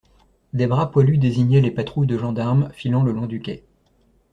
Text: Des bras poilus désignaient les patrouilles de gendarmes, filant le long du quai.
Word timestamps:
Des 0.53 0.65
bras 0.65 0.87
poilus 0.89 1.19
désignaient 1.19 1.61
les 1.61 1.69
patrouilles 1.69 2.07
de 2.07 2.17
gendarmes, 2.17 2.71
filant 2.73 3.03
le 3.03 3.11
long 3.11 3.27
du 3.27 3.39
quai. 3.39 3.63